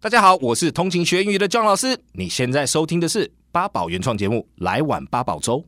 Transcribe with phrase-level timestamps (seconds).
[0.00, 1.98] 大家好，我是通勤学英语的 John 老师。
[2.12, 5.64] 你现在收听的是八宝原创节目《来碗八宝粥》。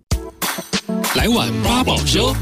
[1.17, 2.33] 来碗八宝粥，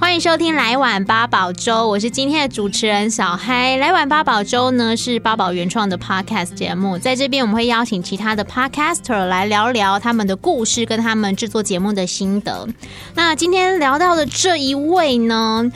[0.00, 3.76] 欢迎收听《来碗八宝粥》，我是今天的主持人小嗨。
[3.78, 12.66] 《来碗八宝粥》呢是八宝原创的 Podcast 节目，在这边我们会邀请其他的 Podcaster 来聊聊他们的故事跟他们制作节目的心得。
[13.14, 15.70] 那今天聊到的这一位呢？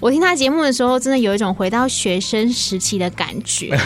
[0.00, 3.76] 我听他节目的时候，真的有一种回到学生时期的感觉。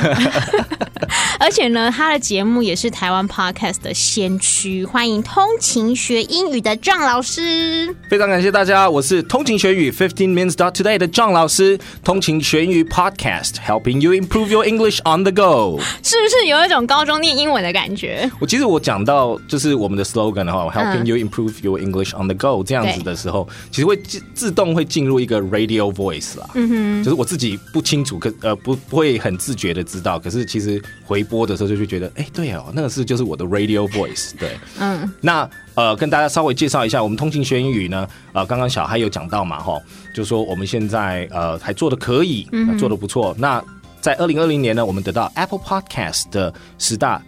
[1.38, 4.84] 而且呢，他的节目也是台湾 Podcast 的先驱。
[4.84, 7.94] 欢迎通勤学英语的 John 老师。
[8.08, 11.78] 非常感谢大家，我是通勤学语 Fifteen Minutes Dot Today 的 John 老师。
[12.04, 15.80] 通勤学英语 Podcast helping you improve your English on the go。
[16.02, 18.30] 是不是有一种高中念英文的感觉？
[18.38, 26.50] 我其实我讲到就是我们的 slogan 的话，helping you improve your English on the go 这样子的时候，其实会自自动会进入一个 radio voice 啦。
[26.54, 31.24] 嗯哼，就是我自己不清楚，可呃不不会很自觉的知道，可是其实回。
[31.30, 39.80] 播的时候就会觉得，哎、欸，对哦，那个是就是我的 radio voice，对，嗯，那呃，跟大家稍微介绍一下，我们通勤学英语呢，呃，刚刚小嗨有讲到嘛，哈，
[40.12, 43.32] 就说我们现在呃还做的可以，嗯、做得不错。
[43.38, 43.62] 那
[44.00, 47.22] 在二零二零年呢，我们得到 Apple Podcast 的十大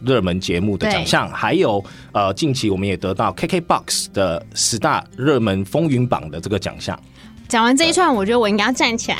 [0.00, 6.98] 热门节目的奖项，还有呃近期我们也得到 KKBOX 的十大热门风云榜的这个奖项。
[7.48, 9.18] 讲完这一串，我觉得我应该要站起来。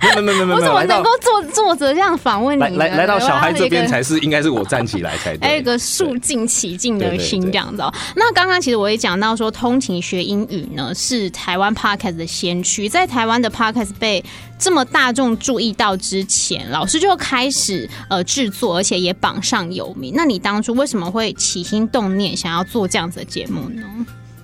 [0.00, 2.70] 没有没有没有， 我怎么能够坐坐着这样访问你呢？
[2.70, 5.40] 来来到小孩这边才是应该是我站起来才对。
[5.46, 7.92] 还有一个肃静起敬的心这样子哦。
[8.16, 12.88] 那刚刚其实我也讲到说，通勤学英语呢是台湾 Podcast 的先驱。
[12.88, 14.24] 在台湾的 Podcast 被
[14.58, 20.14] 这么大众注意到之前，老师就开始呃制作，而且也榜上有名。
[20.16, 23.82] 那你当初为什么会起心动念想要做这样子的节目呢？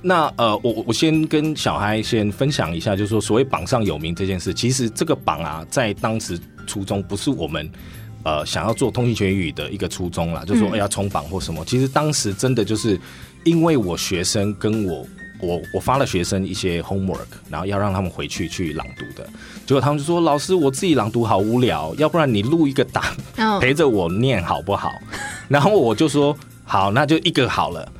[0.07, 7.71] 那呃，我我先跟小孩先分享一下，就是说所谓榜上有名这件事，其实这个榜啊，在当时初衷不是我们
[8.23, 11.65] 呃想要做通信学语的一个初衷啦，就是说要冲榜或什么。
[11.65, 13.01] 其实当时真的就是
[13.45, 15.07] 因为我学生跟我
[15.41, 19.27] 我我发了学生一些 homework，然后要让他们回去去朗读的，
[19.65, 23.03] 结果他们就说：“老师，我自己朗读好无聊，要不然你录一个档
[23.59, 24.93] 陪着我念好不好？”
[25.49, 27.91] 然后我就说：“好，那就一个好了。”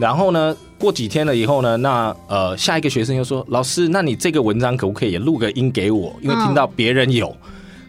[0.00, 6.12] 然后呢，过几天了以后呢，那呃，下一个学生又说：“老师，那你这个文章可不可以也录个音给我？
[6.20, 7.32] 因为听到别人有，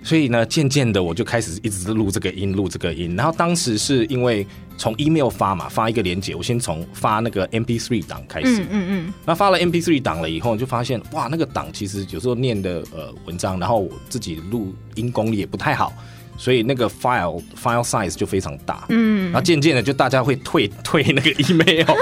[0.03, 3.15] 所以呢，渐渐的我就开始一直录这个音，录这个音。
[3.15, 4.45] 然后当时是因为
[4.77, 9.13] 从 email 发嘛，发一个连接，我先从发那个 MP3 档开始，嗯嗯嗯。
[9.25, 15.91] 那发了 MP3 档了以后，就发现哇，那个档其实有时候念的呃文章，然后我自己录音功力也不太好。”
[16.35, 21.95] 所以那个 file file size 就非常大，嗯，然后渐渐的就大家会退退那个 email，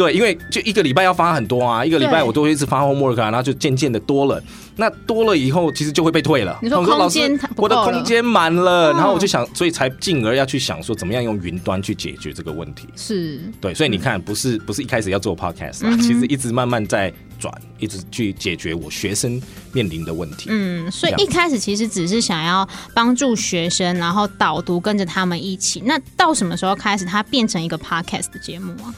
[0.00, 4.42] 对，因为就一个礼拜要发很多啊，一个礼拜我都会一直发 homework，啊，然后就渐渐的多了。
[4.76, 6.58] 那多了以后，其实就会被退了。
[6.62, 12.88] 你说空间，我的空间满了，然后我就想，所以才进而要去想说，怎么样用云端去解决这个问题。
[12.96, 19.38] 是，对，所以你看，不是不是一开始要做 podcast 啊，其实一直慢慢在转，一直去解决我学生
[19.74, 20.46] 面临的问题。
[20.48, 25.82] 嗯，所以一开始其实只是想要帮助学生，然后导读跟着他们一起。
[25.84, 28.94] 那到什么时候开始，它变成一个 podcast 的节目啊？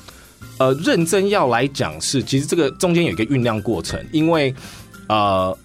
[0.59, 4.55] 呃，认真要来讲是，其实这个中间有一个酝酿过程，因为
[5.09, 5.57] 呃。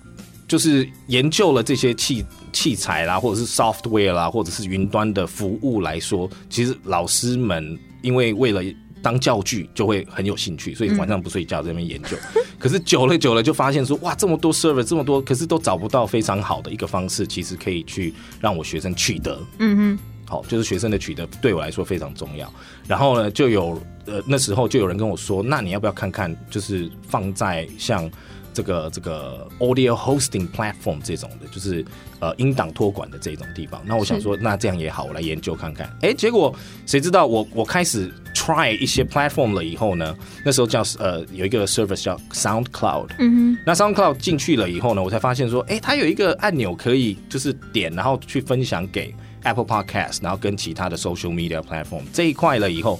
[0.47, 8.61] 就是研究了这些器器材啦，或者是 software 啦，或者是云端的服务来说，其实老师们因为为了
[9.01, 12.15] 当教具，就会很有兴趣，所以晚上不睡觉在那边研究。
[12.33, 19.37] 嗯、 可是久了久了，就发现说，哇，这么多 server，这么多，可是都找不到非常好的一个方式，其实可以去让我学生取得。
[19.59, 22.51] 嗯哼，好，就是学生的取得对我来说非常重要。
[22.87, 28.09] 然后呢，就有呃那时候就有人跟我说，那你要不要看看，就是放在像。
[28.53, 31.85] 这个这个 audio hosting platform 这种的，就是
[32.19, 33.79] 呃音档托管的这种地方。
[33.85, 35.87] 那我想说，那这样也好，我来研究看看。
[36.01, 36.51] 哎，结果
[36.87, 40.17] 谁知道我我开始 try 一些 platform 了以后呢？
[40.43, 43.09] 那时候叫呃有一个 service 叫 SoundCloud。
[43.19, 43.57] 嗯哼。
[43.63, 49.13] 那 SoundCloud 进去了以后呢，我才发现说，哎，它有一个按钮可以就是点，然后去分享给
[49.47, 52.99] Apple Podcast，然后跟其他的 social media platform 这一块了以后，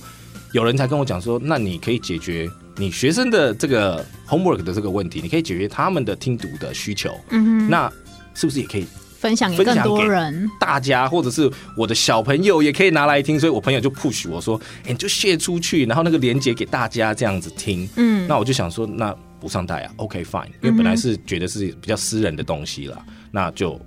[0.53, 2.49] 有人才跟我讲说，那你可以解决。
[2.79, 7.11] 你学生的这个 homework 的这个问题，你可以解决他们的听读的需求。
[7.31, 7.91] 嗯哼，那
[8.35, 8.85] 是不是也可以
[9.17, 10.47] 分享给更多人？
[10.59, 13.39] 大家或者是我的小朋友也可以拿来听。
[13.39, 23.81] 所以我朋友就 push 我说：“哎，你就 share 出去，然后那个连接给大家这样子听。”嗯，那我就想说，那不上台啊？OK fine，因为本来是觉得是比较私人的东西了，那就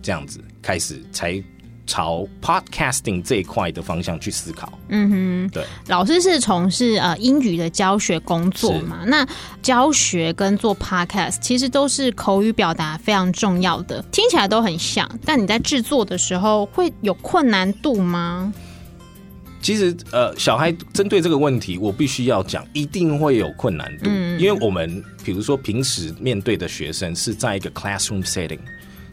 [0.00, 1.32] 这样子开始才。
[1.92, 4.72] 朝 podcasting 这一块的方向去思考。
[4.88, 9.04] 嗯哼，对，老师是从事呃英语的教学工作嘛？
[9.06, 9.28] 那
[9.60, 18.50] 教学跟做 podcast 其实都是口语表达非常重要的，听起来都很像，但你在制作的时候会有困难度吗？
[19.60, 28.58] 其实，呃，小孩针对这个问题，我必须要讲，一定会有困难度，嗯、因为我们比如说平时面对的学生是在一个 classroom setting，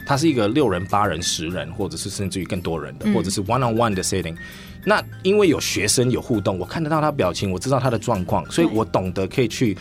[0.10, 4.36] 它是一个六人、八人、十人，或者是甚至于更多人的，或者是 one on one 的 setting。
[4.84, 9.78] 那因为有学生有互动，我看得到他表情，我知道他的状况，所以我懂得可以去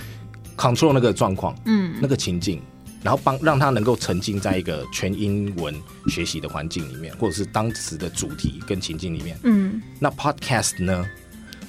[0.55, 2.61] control 那个状况，嗯，那个情境。
[3.03, 5.75] 然后帮让他能够沉浸在一个全英文
[6.09, 9.35] 学习的环境里面，或者是当时的主题跟情境里面。
[9.45, 11.07] 嗯，那 podcast 呢？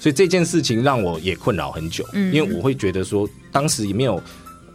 [0.02, 4.22] 所以这件事情让我也困扰很久，嗯，因为我会觉得说，当时也没有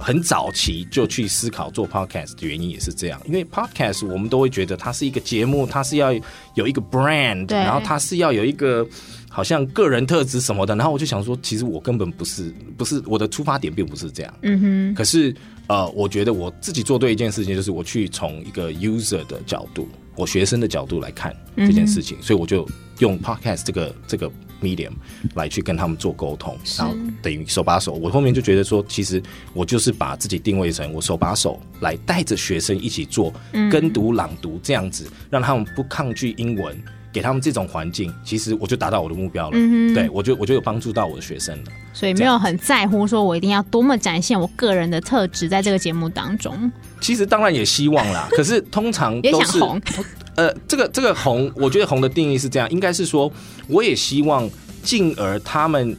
[0.05, 6.13] 很早期就去思考做 podcast 的原因也是这样，因为 podcast 我们都会觉得它是一个节目，它是要
[6.55, 8.87] 有一个 brand，然后它是要有一个
[9.31, 14.35] 好像个人特质什么的，然后我就想说，其实我根本不是，不是我的出发点并不是这样。
[14.43, 15.35] 嗯哼，可是。
[15.67, 22.69] 呃，我觉得我自己做对一件事情，就是我去从一个 user 的角度，我学生的角度来看这件事情，嗯、所以我就
[22.99, 24.31] 用 podcast 这个这个
[24.65, 24.93] medium
[25.35, 27.93] 来去跟他们做沟通，然后等于手把手。
[27.93, 29.23] 我后面就觉得说，其实
[29.53, 33.33] 我就是把自己定位成我手把手来带着学生一起做
[33.71, 36.77] 跟读朗读这样子，让他们不抗拒英文。
[37.13, 39.57] 给他们这种环境，其实我就达到我的目标了。
[39.57, 41.71] 嗯、对我就我就有帮助到我的学生了。
[41.93, 46.73] 所以没有很在乎说我一定要多么展现我个人的特质在这个节目当中。
[47.05, 49.81] 其实当然也希望啦， 可是通常都是红
[50.37, 53.31] 呃，这个这个红，我觉得红的定义是这样，应该是说
[53.69, 54.49] 我也希望
[54.83, 55.95] 进而他们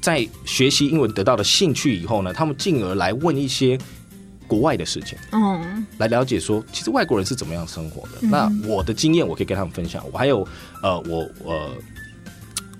[0.00, 3.78] 在学习英文得到的兴趣以后呢，他们进而来问一些。
[4.48, 8.18] 国外的事情，嗯，来了解说，其实外国人是怎么样生活的。
[8.20, 10.04] 嗯、那我的经验，我可以跟他们分享。
[10.12, 10.46] 我还有，
[10.82, 11.70] 呃，我呃，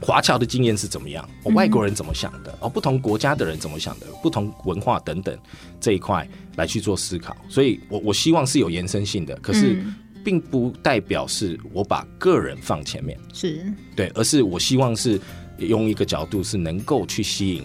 [0.03, 1.27] 华侨的经验是怎么样？
[1.45, 2.53] 哦外国人怎么想的？
[2.61, 4.07] 哦，不同国家的人怎么想的？
[4.23, 5.39] 不同文化等等
[5.81, 7.37] 这一块来去做思考。
[7.49, 9.83] 所以我我希望是有延伸性的，可是
[10.25, 13.65] 并不代表是我把个人放前面，是
[13.97, 15.21] 对，而是我希望是
[15.59, 17.65] 用一个角度是能够去吸引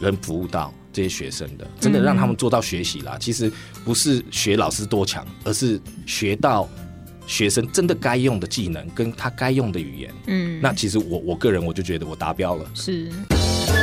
[0.00, 0.72] 人服务到。
[0.94, 3.16] 这些学生的，真的让他们做到学习啦。
[3.16, 3.50] 嗯、其实
[3.84, 6.68] 不是学老师多强，而是学到
[7.26, 10.14] 学生真的该用的技能，跟他该用的语言。
[10.26, 12.64] 嗯，那其实我我个人我就觉得我达标了。
[12.74, 13.10] 是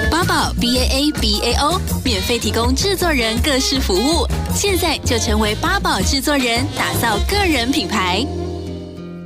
[0.10, 8.26] 八宝 B A A B A O 免费提供制作人各式服务，现在就成为八宝制作人，打造个人品牌。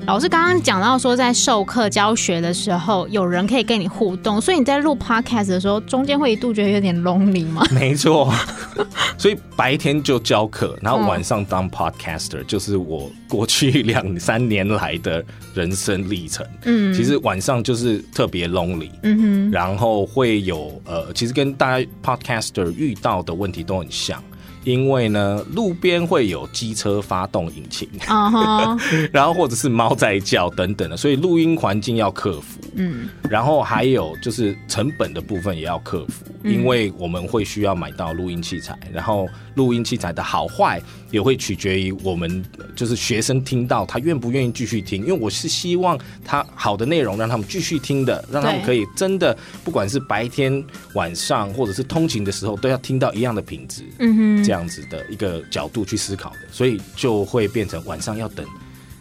[0.07, 7.65] 老师刚刚讲到说，在授课教学的时候，有人可以跟你互动，所以你在录 podcast 的时候，中间会一度觉得有点 lonely 吗？
[7.71, 8.31] 没错，
[9.17, 15.23] 所以白天就教课，然后晚上当 podcaster，就是我过去两三年来的
[15.53, 16.45] 人生历程。
[16.63, 24.21] 嗯，其实晚上就是特别 lonely，嗯哼，然后会有呃，其实跟大家 podcaster 遇到的问题都很像。
[24.65, 29.09] 因为呢，路边会有机车发动引擎，uh huh.
[29.13, 32.59] 然后或者是猫在叫等等的，所以录音环境要克服。
[32.75, 42.43] 嗯，然后还有就是成本的部分也要克服，因为我们会需要买到录音器材，然后录音器材的好坏也会取决于我们
[42.75, 50.61] 就是学生听到他愿不愿意继续听，因为我是希望他好的内容让他们继续听的，让他们可以真的不管是白天
[50.95, 53.83] 晚上或者是通勤的时候都要听到一样的品质。
[53.99, 54.54] 嗯哼，这样。
[54.55, 58.45] 这样子的一个角度去思考的，所以就会变成晚上要等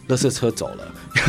[0.09, 0.85] 垃圾车走了，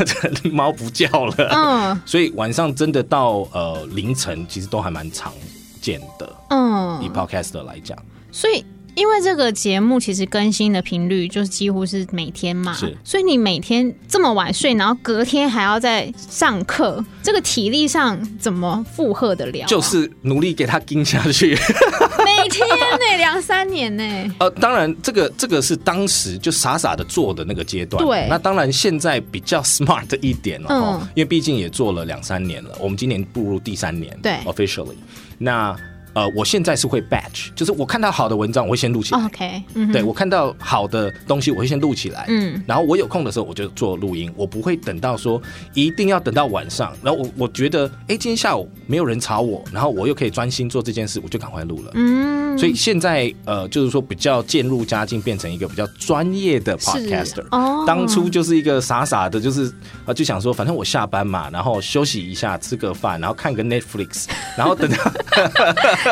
[0.50, 5.32] 猫不叫了，嗯，所以晚上真的到呃凌晨，其实都还蛮常
[5.80, 7.96] 见的，嗯，以 Podcaster 来讲，
[8.32, 8.64] 所以。
[8.96, 19.68] 因为这个节目其实更新的频率就是几乎是每天嘛，是，所以你每天这么晚睡，然后隔天还要再上课，这个体力上怎么负荷得了啊？
[19.68, 21.54] 就是努力给他盯下去，
[22.24, 24.34] 每天呢，两三年呢。
[24.38, 28.26] 呃，当然这个这个是当时就傻傻的做的那个阶段，对。
[28.28, 34.96] 那当然现在比较 smart 一点了，嗯，因为毕竟也做了两三年了，我们今年步入第三年，对，officially，
[35.38, 35.76] 那。
[36.16, 39.22] 呃，我现在是会 batch，就是我看到好的文章，我会先录起来。
[39.22, 42.24] OK，嗯，对，我看到好的东西，我会先录起来。
[42.28, 45.38] 嗯，然后我有空的时候，我就做录音，我不会等到说
[45.74, 46.90] 一定要等到晚上。
[47.02, 51.90] 然后我我觉得，哎，今天下午没有人吵我，然后我又可以专心做这件事，我就赶快录了。
[51.96, 57.44] 嗯，所以现在呃，就是说比较渐入佳境，变成一个比较专业的 podcaster。
[57.50, 59.70] 哦，当初就是一个傻傻的，就是
[60.06, 64.24] 啊，就想说，反正我下班嘛，然后休息一下，吃个饭，然后看个 Netflix，
[64.56, 64.96] 然后等到。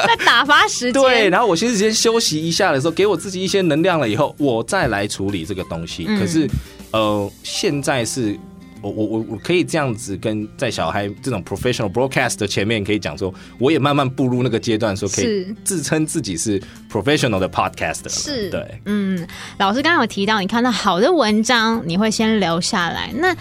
[0.07, 6.07] 在打发时间，对，然后我其实先休息一下的时候，给我自己一些能量了以后，我再来处理这个东西。
[6.09, 6.49] 嗯、可是，
[6.93, 8.39] 呃，现在是
[8.83, 16.61] 我我我我可以这样子跟在小孩这种 professional broadcast 的前面可以讲说，我也慢慢步入那个阶段，说可以自称自己是
[16.93, 18.11] professional 的 podcaster。
[18.11, 19.27] 是，对，嗯，
[19.59, 23.11] 老师刚刚有提到，你看到好的文章，你会先留下来。
[23.17, 23.35] 那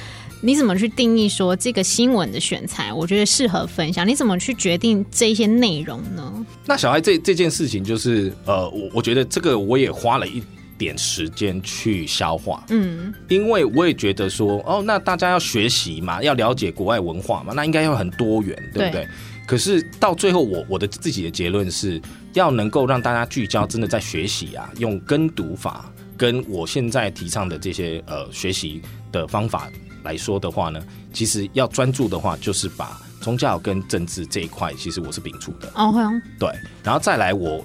[0.45, 4.05] 你怎么去定义说这个新闻的选材，我觉得适合分享？
[4.05, 6.45] 你怎么去决定这一些内容呢？
[6.65, 10.43] 那小孩这这件事情，就是呃，我我觉得这个我也花了一
[10.77, 19.05] 点时间去消化，嗯，因为我也觉得说，哦，那大家要学习嘛，要了解国外文化嘛，那应该要很多元，对不对？
[19.05, 19.07] 对。
[19.47, 22.01] 可是到最后我，我我的自己的结论是
[22.33, 29.71] 要能够让大家聚焦，真的在学习啊，用跟读法，跟我现在提倡的这些呃学习的方法。
[30.03, 30.81] 来说的话呢，
[31.13, 35.72] 其实要专注的话，就是把宗教跟政治这一块，其实我是摒除的。
[35.75, 36.12] 哦，会哦。
[36.38, 36.50] 对，
[36.83, 37.63] 然后再来，我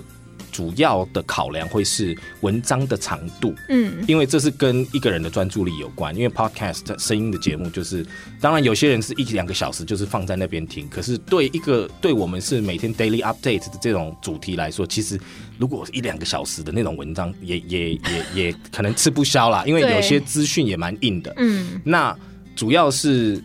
[0.50, 3.55] 主要的考量会是文章的长度。
[3.69, 6.14] 嗯，因为这是跟一个人的专注力有关。
[6.14, 8.07] 因为 podcast 声音的节目，就是
[8.40, 10.88] 当然有些人是一两个小时，就是放在那边听。
[10.88, 15.21] 可是对一个对我们是每天 daily update 的这种主题来说，其实
[15.59, 18.00] 如果一两个小时的那种文章也，也也
[18.35, 19.64] 也也可能吃不消啦。
[19.67, 21.33] 因为有些资讯也蛮硬的。
[21.37, 22.17] 嗯，那。
[22.59, 23.40] 主要是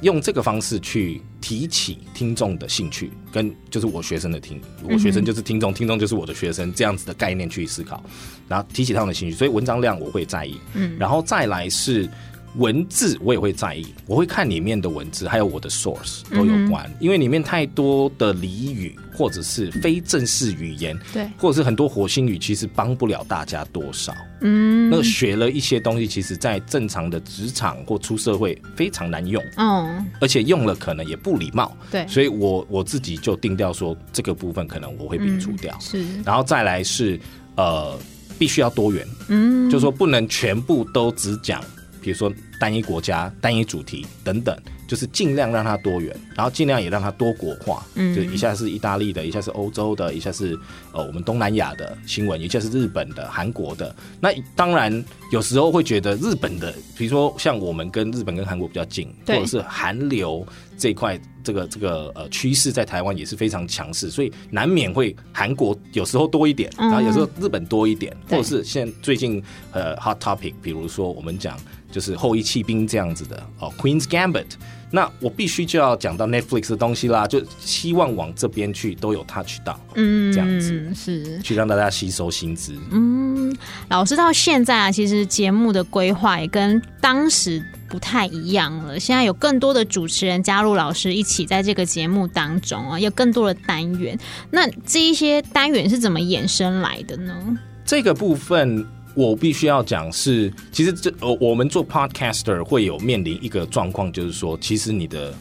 [0.00, 8.02] 用这个方式去提起听众的兴趣，跟就是我学生的听，我学生就是听众，听众就是我的学生，这样子的概念去思考，
[8.48, 12.08] 然后提起他们的兴趣，所以文章量我会在意，嗯，然后再来是。
[12.54, 24.14] 文字我也会在意，我会看里面的文字，还有我的 source 都有关，嗯、因为里面太多的俚语或者是非正式语言，对，或者是很多火星语，其实帮不了大家多少。
[24.40, 37.20] 嗯，那学了一些东西，其实在正常的职场或出社会非常难用，嗯，而且用了可能也不礼貌，对，所以我我自己就定调说，这个部分可能我会摒除掉，是，然后再来是
[37.56, 37.98] 呃，
[38.38, 41.62] 必须要多元，嗯，就说不能全部都只讲。
[42.06, 47.84] 比如说单一国家、单一主题等等，就是尽量让它多元，然后尽量也让它多国化。
[47.96, 50.56] 嗯，就一下是意大利的，一下是欧洲的，一下是
[50.92, 53.92] 呃我们东南亚的新闻，一下是日本的、韩国的。
[54.20, 60.46] 那当然有时候会觉得日本的，比如说像我们跟日本跟韩国比较近，或者是韩流
[60.78, 71.58] 这一块，这个这个呃趋势在台湾也是非常强势，所以难免会韩国有时候多一点，然后有时候日本多一点，或者是现最近呃 hot topic，比如说我们讲。
[71.90, 74.46] 就是后裔弃兵这样子的哦，Queen's Gambit。
[74.88, 82.72] 那我必须就要讲到 Netflix 的东西啦，就希望往这边去都有 touch 到，嗯，这样子是去让大家吸收薪资。
[82.92, 83.54] 嗯，
[83.88, 88.98] 老师到现在啊，其实节目的规划也跟当时不太一样了。
[88.98, 94.16] 现在有更多的主持人加入老师一起在这个节目当中啊，有更多的单元。
[94.52, 97.58] 那这一些单元是怎么衍生来的呢？
[97.84, 98.86] 这个部分。
[99.16, 105.34] 我必须要讲是，其实这呃我们做 podcaster 会有面临一个状况，就是说，其实你的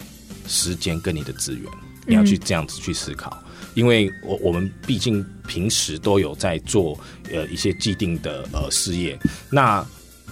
[0.47, 1.63] 时间跟你的资源，
[2.07, 3.37] 你要去这样子去思考，
[3.73, 6.97] 因为我我们毕竟平时都有在做
[7.33, 9.19] 呃一些既定的呃事业，
[9.51, 9.85] 那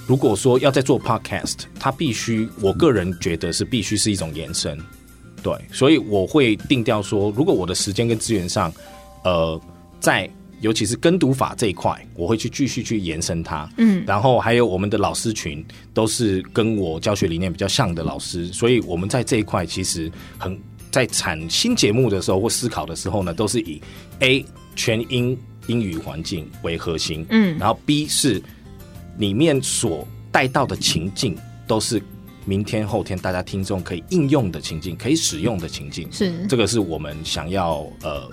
[0.08, 4.80] 如果说要在做 podcast，它必须，我个人觉得是必须是一种延伸，
[5.44, 8.74] 对，所以我会定调说，如果我的时间跟资源上，
[9.26, 9.60] 呃，
[10.00, 10.30] 在。
[10.64, 13.70] 尤其是跟读法这一块，我会去继续去延伸它。
[13.78, 20.58] 嗯，然后还有我们的老师群都是跟我教学理念比较像的老师，所以我们在这一块其实很
[20.90, 23.82] 在产新节目的时候或思考的时候呢，都是以
[24.20, 27.26] A 全英英语环境为核心。
[27.30, 28.42] 嗯，然后 B 是
[29.18, 32.02] 里面所带到的情境都是
[32.46, 36.10] 明天后天大家听众可以应用的情境，可以使用的情境。
[36.10, 38.32] 是这个是我们想要呃。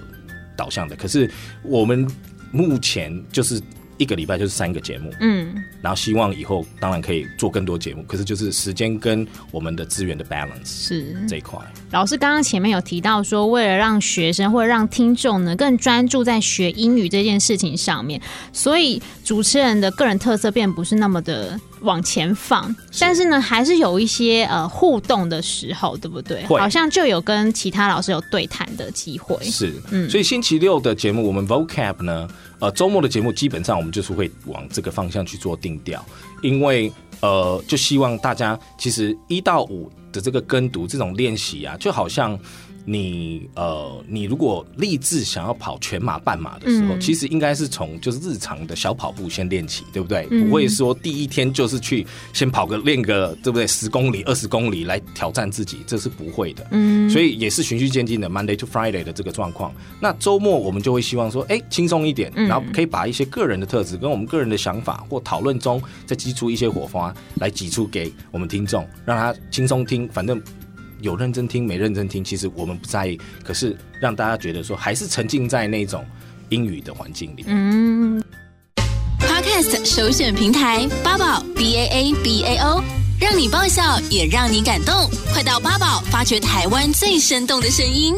[0.60, 1.30] 导向的，可是
[1.62, 2.06] 我们
[2.52, 3.58] 目前就是
[3.96, 11.58] 一个礼拜就是三个节目，嗯，然后希望以后当然可以做更多节目，可是就是时间跟我们的资源的 balance 是这一块。
[11.90, 18.20] 老师刚刚前面有提到说，为了让学生或者让听众呢更专注在学英语这件事情上面，
[18.52, 21.58] 所以主持人的个人特色并不是那么的。
[21.80, 26.44] 往前放，但是呢，还是有一些呃互动的时候，对不对？
[26.46, 29.36] 好像就有跟其他老师有对谈的机会。
[29.44, 36.04] 是，嗯，所以星期六的节目，我们 Vocab 呢，呃，周末的节目基本上我们就是会往这个方向去做定调，
[36.42, 42.38] 因为呃，就希望大家其实一到五的这个跟读这种练习啊，就好像
[42.84, 50.26] 你呃，你如果立志想要跑全马、半马的时候，嗯、其实应该是从就是日常的小跑步先练起，对不对？
[50.30, 53.66] 嗯、不会说第一天就是去先跑个练个，对不对？
[53.66, 56.66] 十公里、二十公里来挑战自己，这是不会的。
[56.70, 59.72] 嗯，所以也是循序渐进的，Monday to Friday 的这个状况。
[60.00, 70.40] 那周末我们就会希望说，哎，轻松一点，然后可以把一些个人的特质跟我们个人的想法或讨论中再激出一些火花来挤出给我们听众，让他轻松听，反正。
[71.02, 73.18] 有认真听没认真听，其实我们不在意。
[73.44, 76.04] 可是让大家觉得说，还是沉浸在那种
[76.50, 77.44] 英语的环境里。
[77.46, 78.22] 嗯
[79.18, 82.82] ，Podcast 首选平台八宝 B A A B A O，
[83.20, 84.94] 让你爆笑也让你感动。
[85.32, 88.14] 快到八宝发掘台湾最生动的声音。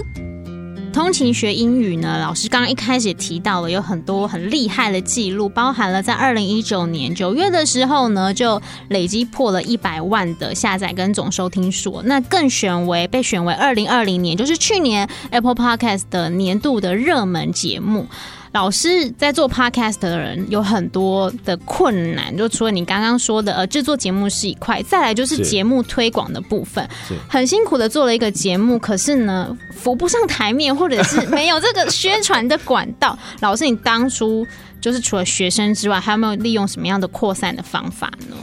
[0.93, 18.07] 通勤学英语呢，老师刚刚一开始也提到了有很多很厉害的记录，包含了在二零一九年九月的时候呢，就累积破了一百万的下载跟总收听数，那更选为被选为二零二零年，就是去年 Apple Podcast 的年度的热门节目。
[18.53, 26.87] 老师在做 podcast 的人有很多的困难，就除了你刚刚说的呃制作节目是一块，再来就是节目推广的部分，
[27.29, 33.19] 很辛苦的做了一个节目，可是呢扶不上台面，或者是没有这个宣传的管道。
[33.41, 34.47] 老师，你当初
[34.81, 38.37] 就是除了学生之外，还有没有利用什么样的扩散的方法呢？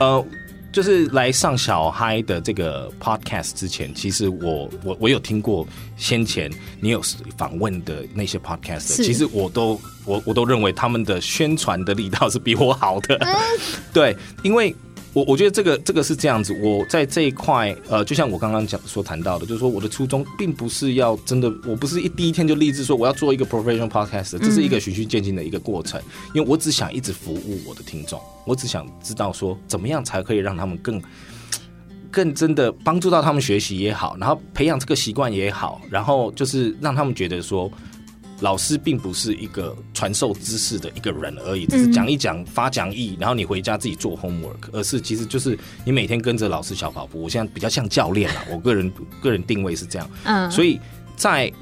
[0.00, 0.24] 呃。
[0.78, 5.66] 就是来上小嗨的这个 podcast 之前，其实我我我有听过
[5.96, 6.48] 先前
[6.80, 7.02] 你有
[7.36, 13.34] 访问的那些 podcast，其实我都我我都认为他们的宣传的力道是比我好的，嗯、
[13.92, 14.72] 对，因为。
[15.18, 26.00] 我我觉得这个这个是这样子，我在这一块，呃，就像我刚刚讲所谈到的，就是说我的初衷并不是要真的，我不是一第一天就立志说我要做一个 professional podcast，这是一个循序渐进的一个过程，
[26.34, 31.02] 因为我只想一直服务我的听众，我只想知道说怎么样才可以让他们更
[32.12, 37.68] 更真的帮助到他们学习也好，然后培养这个习惯也好，然后就是让他们觉得说。
[38.40, 47.20] 老师并不是一个传授知识的一个人而已，只是讲一讲发讲义，然后你回家自己做 homework，而是其实就是你每天跟着老师小跑步。
[47.20, 50.08] 我现在比较像教练了，我个人个人定位是这样。
[50.22, 50.78] 嗯，所以
[51.16, 51.52] 在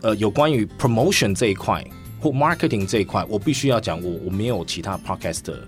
[0.00, 1.84] 呃有关于 promotion 这一块
[2.20, 5.58] 或 marketing 这一块，我必须要讲，我我没有其他 podcaster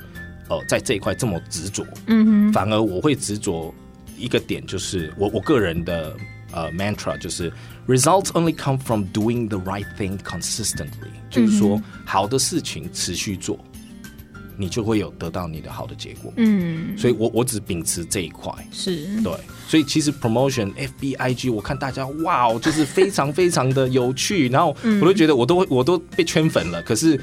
[0.49, 1.87] 呃在这一块这么执着。
[2.07, 3.73] 嗯哼，反而我会执着
[4.19, 6.13] 一个点，就是我我个人的。
[6.53, 7.53] 呃、uh，mantra 就是
[7.87, 13.59] results only come from doing the right thing consistently，就是说好的事情持续做，
[14.57, 16.33] 你就会有得到你的好的结果。
[16.37, 19.33] 嗯，所以我我只秉持这一块，是对。
[19.69, 26.81] 所以其实 promotion FBIG，我看大家哇，就是非常非常的有趣， 然后我都觉得我都我都被圈粉了。
[26.83, 27.21] 可是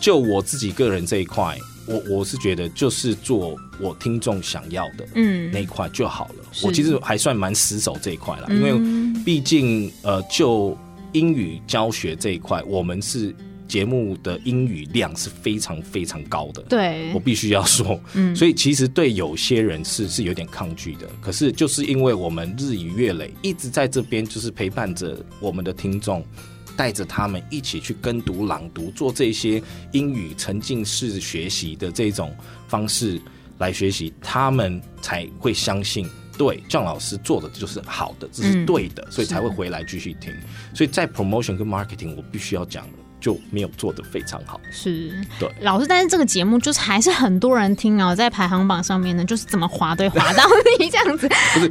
[0.00, 1.58] 就我自己个人这一块。
[1.86, 6.34] 我我是觉得就是做我听众想要的嗯那一块就好了。
[6.40, 10.76] 嗯、我其实还算蛮死守这一块了，嗯、因为毕竟呃就
[11.12, 13.34] 英语教学这一块，我们是
[13.66, 16.62] 节目的英语量是非常非常高的。
[16.68, 21.08] 对，我必须要说，嗯，所以其实对有些人是是有点抗拒的。
[21.20, 26.24] 可是就是因为我们日以月累一直在这边，就是陪伴着我们的听众。
[26.76, 32.34] 带着他们一起去跟读、朗读，做这些英语沉浸式学习的这种
[32.68, 33.20] 方式
[33.58, 40.32] 来学习，他们才会相信，对，姜老师做的就是好的，这是对的，嗯、所以才会回来继续听。
[40.74, 42.86] 所以在 promotion 跟 marketing，我必须要讲。
[43.22, 50.42] 就没有做的非常好，是对老师，但是这个节目就是还是很多人听啊，在排行榜上面呢，就是怎么滑都滑到
[50.78, 51.28] 你这样子。
[51.54, 51.70] 不是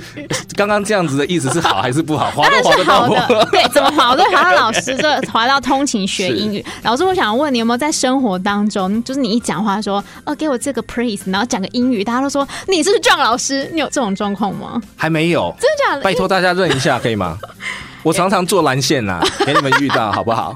[0.55, 2.31] 刚刚这样子的意思是好还是不好？
[2.31, 6.65] 滑都滑得到 的，对，怎么滑都滑到老师这滑到通勤学英语。
[6.83, 13.69] 老师，我想问你有没有在生活当中，就是你一讲话说哦，给我这个 please，然后讲个英语，大家都说你是不是 John 老师？
[13.73, 14.81] 你有这种状况吗？
[14.95, 16.01] 还没有，真的假的？
[16.01, 17.37] 拜托大家认一下可以吗？
[18.03, 20.55] 我常常做蓝线呐、啊，给你们遇到好不好？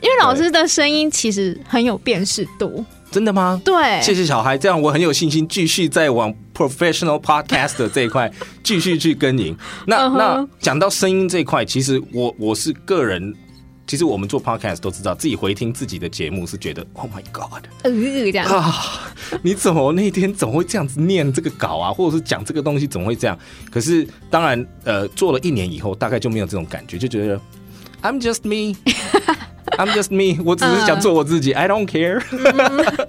[0.00, 3.60] 因为老师的声音其实很有辨识度，真的吗？
[3.64, 8.30] 对，谢谢小孩，这样我很有信心继续再往 professional podcast 这一块
[8.62, 9.56] 继续去耕耘。
[9.86, 10.16] 那、uh huh.
[10.18, 13.34] 那讲到声音这一块，其实我我是个人。
[13.86, 18.74] 其实我们做 podcast 都知道，自己回听自己的节目是觉得 Oh my God，呃，这样啊，
[19.40, 23.38] 你怎么那天怎么会这样子念这个稿啊，或者是讲这个东西怎么会这样？
[23.70, 27.40] 可是当然，呃，做了一年以后，大概就没有这种感觉，就觉得
[28.02, 28.42] I'm just
[29.76, 32.22] me，I'm just me，我只是想做我自己，uh, I don't care。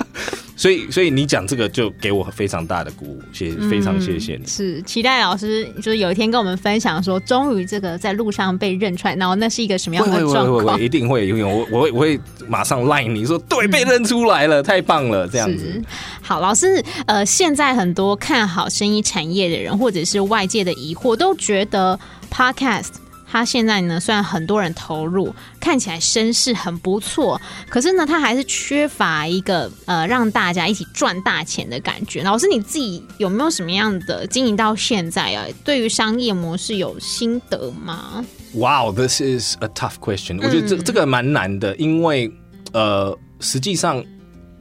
[0.55, 4.45] 所以，所以你讲这个就给我非常大的鼓舞，谢谢，非常谢谢你。
[4.45, 10.45] 是期待老师就是有一天跟我们分享说，终于这个在路上被认出来，然后那是一个什么样的状况？
[10.47, 12.19] 会会会，一定会，因为我我会我会
[12.49, 15.81] 马上 line 你说，对，被认出来了，太棒了，这样子。
[16.21, 21.97] 好，老师，呃，现在很多看好声音产业的人，或者是外界的疑惑，都觉得
[22.29, 22.89] podcast。
[23.31, 27.39] 他现在呢，虽然很多人投入，看起来声势很不错，
[27.69, 32.23] 可是呢，他还是缺乏一个呃让大家一起赚大钱的感觉。
[32.23, 35.45] 老师你自己有没有什么样的经营到现在啊？
[35.63, 38.25] 对于商业模式有心得吗？
[38.55, 40.39] 哇，Wow，this is a tough question。
[40.41, 42.31] 我觉得这这个蛮难的，因为
[42.73, 44.03] 呃，实际上。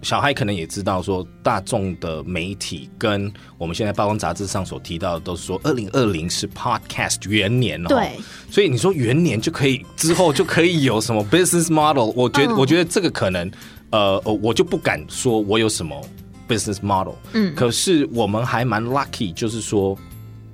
[0.00, 7.88] 小孩可能也知道，说大众的媒体跟我们现在曝光杂志上所提到的，都是说二零二零是 Podcast 元年哦。
[7.88, 8.12] 对，
[8.48, 12.12] 所以你说元年就可以之后就可以有什么 business model？
[12.14, 13.50] 我觉得，我觉得这个可能，
[13.90, 16.00] 呃，我就不敢说我有什么
[16.48, 17.14] business model。
[17.32, 19.98] 嗯，可是我们还蛮 lucky，就是说，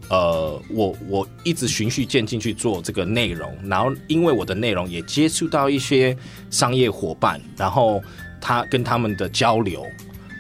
[0.09, 6.17] 呃，我我一直循序渐进去做这个内容，然后因为我的内容也接触到一些
[6.49, 8.03] 商业伙伴，然后。
[8.45, 9.87] 他跟他们的交流，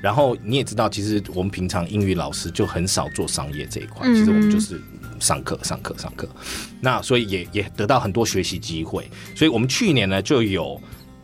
[0.02, 4.78] 然后你也知道，其实我们平常英语老师就很少做商业这一块，其实我们就是
[5.18, 6.28] 上课、上课、上课。
[6.82, 9.10] 那所以也也得到很多学习机会。
[9.34, 10.78] 所以我们去年呢就有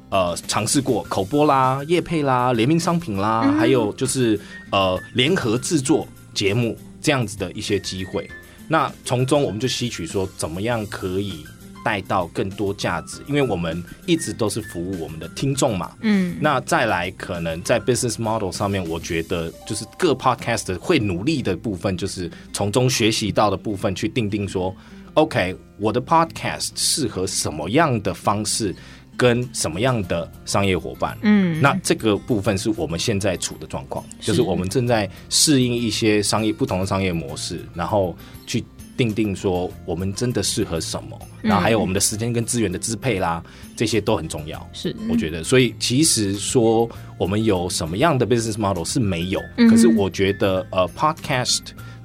[0.09, 4.41] 呃尝试过口播啦、业配啦、联名商品啦，还有就是
[4.73, 8.27] 呃联合制作节目这样子的一些机会。
[8.69, 11.45] 那从中我们就吸取说，怎么样可以。
[11.85, 15.93] 带到更多价值，因为我们一直都是服务我们的听众嘛。
[16.01, 24.75] 嗯，那再来可能在 business model 上面，我觉得就是各 podcast 会努力的部分，就是从中学习到的部分去定定说
[25.15, 28.75] ，OK，我的 podcast 适合什么样的方式
[29.17, 31.17] 跟什么样的商业伙伴。
[31.23, 38.17] 嗯，那这个部分是我们现在处的状况，就是我们正在适应一些商业不同的商业模式，然后
[38.47, 38.65] 去。
[39.01, 43.43] 定定说我们真的适合什么，然后还有我们的时间跟资源的支配啦，
[43.75, 44.69] 这些都很重要。
[44.75, 46.87] 是，我觉得，所以其实说
[47.17, 51.61] 我们有什么样的 business model 是没有，可是我觉得呃，podcast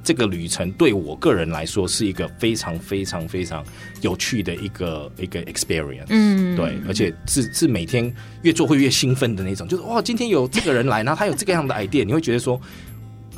[0.05, 3.61] 这个旅程对我个人来说是一个非常非常非常
[3.99, 6.05] 有趣的一个一个 experience。
[6.07, 8.09] 嗯，对，而且是是每天
[8.43, 12.57] 越做会越兴奋的那种，就是哇，今天有这个人来，然后他有这个样的 idea，你会觉得说。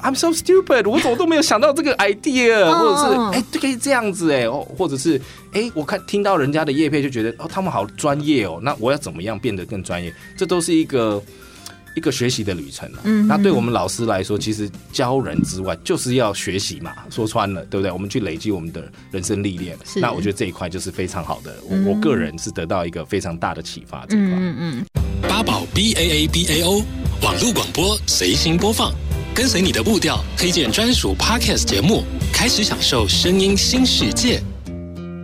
[0.02, 0.90] I'm so stupid！
[0.90, 5.20] 我怎么都没有想到这个 idea，或者是哎，这可以这样子哎，哦，或者是
[5.54, 10.14] 哎，我看听到人家的业配就觉得哦，他们好专业哦，那我要怎么样变得更专业？
[10.38, 11.22] 这都是一个
[11.96, 13.00] 一个学习的旅程啊。
[13.04, 16.94] 嗯，那对我们老师来说，其实教人之外，就是要学习嘛。
[17.10, 17.92] 说穿了，对不对？
[17.92, 19.76] 我们去累积我们的人生历练。
[19.84, 21.56] 是那我觉得这一块就是非常好的。
[21.68, 24.06] 我我个人是得到一个非常大的启发。
[24.06, 24.86] 这块，嗯嗯。
[25.28, 26.84] 八宝 B A A B A O
[27.24, 28.94] 网络广播随心播放。
[29.38, 32.02] 跟随你的步调，推荐专属 Podcast 节目，
[32.34, 34.42] 开始享受声音新世界。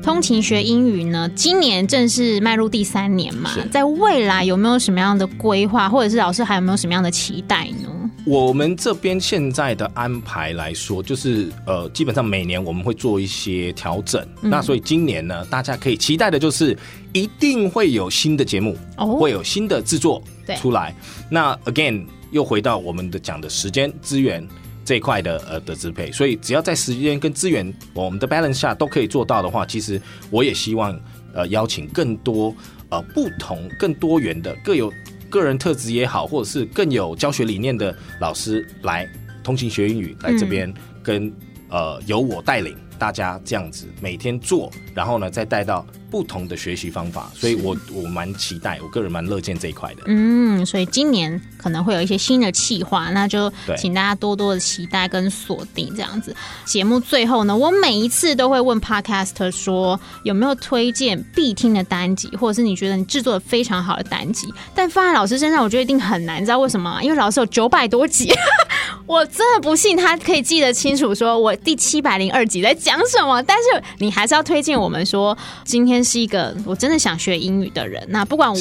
[0.04, 7.90] 通勤学英语呢，今年正式迈入第三年嘛，在未来有没有什么样的规划，或者是老师还有没有什么样的期待呢？
[8.24, 14.24] 我们这边现在的安排来说，就是呃，基本上每年我们会做一些调整。
[14.44, 16.78] 嗯、那所以今年呢，大家可以期待的就是
[17.14, 20.24] 一定会有新的节目，哦、会有新的制作
[20.62, 20.94] 出来。
[21.32, 22.06] 那 again。
[22.34, 24.46] 又回到我们的讲的时间资源
[24.84, 31.00] 这一块的呃的支配，所以只要在时间跟资源我们的 balance 下都可以做到的话，其实我也希望
[31.34, 32.54] 呃邀请更多
[32.90, 34.92] 呃不同更多元的各有
[35.30, 39.08] 个人特质也好，或者是更有教学理念的老师来
[39.44, 41.32] 通勤学英语来这边跟、
[41.70, 45.86] 呃由我带领大家这样子每天做，然后呢再带到。
[46.14, 50.04] 不同的学习方法，所以我我蛮期待，我个人蛮乐见这一块的。
[50.06, 56.36] 嗯，所以今年可能会有一些新的企划，那就请大家多多的期待跟锁定这样子。
[56.66, 64.48] 节目最后呢，我每一次都会问 Podcaster 说有没有推荐必听的单集，或者是你觉得你制作的非常好的单集。
[64.76, 67.02] 但放在老师身上，我觉得一定很难，你知道为什么吗？
[67.02, 68.32] 因为老师有九百多集，
[69.08, 73.42] 我真的不信他可以记得清楚，说我第七百零二集在讲什么。
[73.42, 76.03] 但是你还是要推荐我们说今天。
[76.04, 78.04] 是一个我真的想学英语的人。
[78.10, 78.60] 那不管我。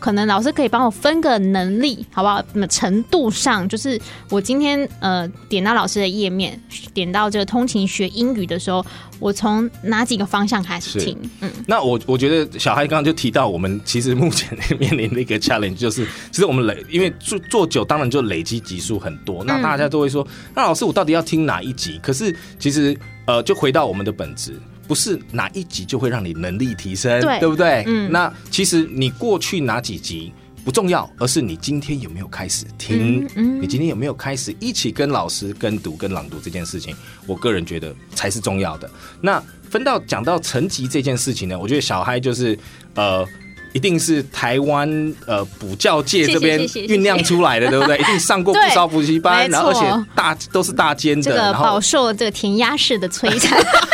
[0.00, 2.44] 可能老师可以帮我分个能力，好不好？
[2.52, 6.60] 那么程度上，就是我今天呃点到老师的页面，
[6.92, 8.84] 点到这个通勤学英语的时候，
[9.18, 11.18] 我从哪几个方向开始听？
[11.40, 19.42] 嗯，那我我觉得小孩刚刚就提到，我们其实目前面临的一个 challenge 就是，其实我们累，因为做做久，当然就累积集数很多。
[19.42, 21.98] 那大家都会说，嗯、那老师我到底要听哪一集？
[22.02, 24.60] 可是其实呃，就回到我们的本质。
[24.86, 27.84] 不是哪一集就会让你能力提升，对，对不对？
[27.86, 30.32] 嗯，那其实你过去哪几集
[30.64, 36.94] 不重要，而是你今天有没有开始听，嗯，嗯，你今天有没有开始一起跟老师跟读跟朗读这件事情，
[37.26, 38.88] 我个人觉得才是重要的。
[39.20, 42.58] 那分到讲到成绩这件事情呢，我觉得小嗨就是
[42.94, 43.26] 呃，
[43.72, 47.98] 一定是台湾呃补教界这边酝酿出来的，对不对？
[47.98, 53.60] 一定上过不少补习班，然后而且大都是大尖的，这个饱受这个填鸭式的摧残。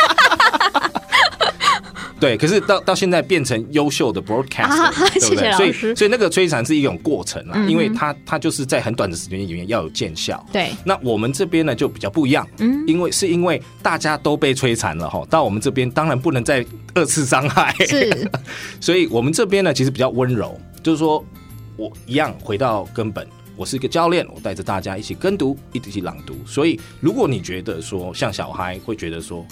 [2.21, 5.35] 对，可是到到现在变成优秀的 broadcaster，、啊、对不对？
[5.35, 10.45] 谢谢所以所以那个摧残是一种过程啊，嗯、因为它它就是在很短的时间里面要有见效。
[10.53, 18.29] 对，那我们这边呢就比较不一样，嗯，因为是因为大家都被摧残了哈，到我们这边当然不能再二次伤害，是，
[18.79, 21.25] 所以我们这边呢其实比较温柔，就是说
[21.75, 23.27] 我一样回到根本。
[23.57, 26.35] 我是一个教练，我带着大家一起跟读，一起朗读。
[26.47, 29.45] 所以，如果你觉得说像小孩会觉得说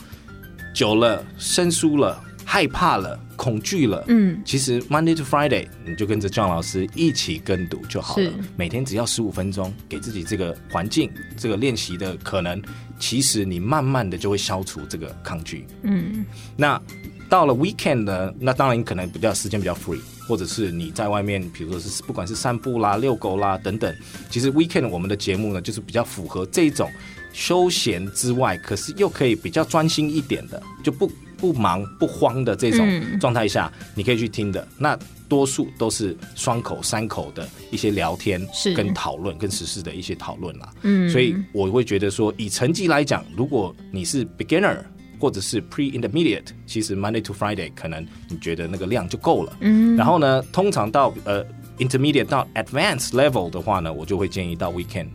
[0.73, 2.19] 久了生疏了、
[2.51, 8.31] 害怕了、恐惧了，嗯，其实 Monday to Friday 你就跟着 John 老师一起跟读就好了。
[8.55, 12.59] 每天只要十五分钟，给自己这个环境、这个练习的可能，
[12.97, 15.67] 其实你慢慢的就会消除这个抗拒。
[15.83, 16.25] 嗯，
[16.57, 16.81] 那
[17.29, 20.01] 到了 Weekend 呢，那当然可能比较时间比较 free。
[20.27, 23.95] 或者是你在外面，比如说是不管是散步啦、遛狗啦等等，
[24.29, 26.88] 其实 weekend 我们的节目呢，就是比较符合这种
[27.33, 32.88] 休闲之外，可是又可以比较专心一点的，就不不忙不慌的这种
[33.19, 34.67] 状态下，你可以去听的。
[34.78, 34.97] 那
[35.28, 40.69] 多数都是双口三口的一些聊天，是跟讨论，跟实事的一些讨论啦。
[40.82, 44.78] 嗯，所以我会觉得说，以成绩来讲，如果你是 beginner。
[45.21, 49.58] 或者是 pre-intermediate，其实 Monday to Friday 可能你觉得那个量就够了。
[49.60, 51.45] 嗯，然后呢，通常到呃
[51.78, 55.08] intermediate 到 advanced level 的话呢，我就会建议到 weekend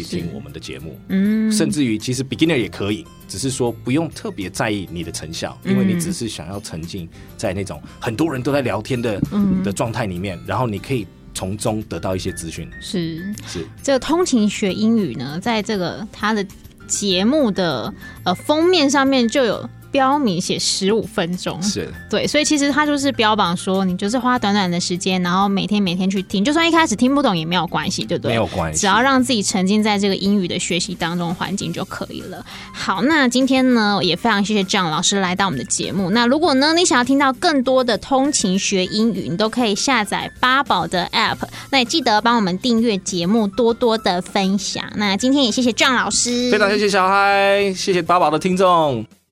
[0.00, 0.98] 去听我们的节目。
[1.08, 12.68] 嗯，甚至于其实 beginner 也可以，只是说不用特别在意你的成效，因为你只是想要沉浸在那种很多人都在聊天的、嗯、的状态里面，然后你可以从中得到一些资讯。
[12.80, 16.46] 是是，这个通勤学英语呢，在这个它的。
[16.88, 19.70] 节目的呃封面上面就有。
[19.92, 28.30] 标明写十五分钟，是对，所以其实他就是标榜说，你就是花短短的时间，然后每天每天去听，就算一开始听不懂也没有关系，对不对？
[28.30, 32.44] 没有关系，只要让自己沉浸在这个英语的学习当中环境就可以了。
[32.72, 36.10] 好，那今天呢也非常谢谢 John 老师来到我们的节目。
[36.10, 41.38] 那如果呢你想要听到更多的通勤学英语，你都可以下载八宝的 App。
[41.70, 44.82] 那也记得帮我们订阅节目，多多的分享。
[44.96, 49.04] 那今天也谢谢 John 老师，非常谢谢小嗨，谢谢八宝的听众。